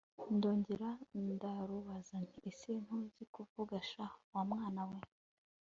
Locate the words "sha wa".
3.89-4.41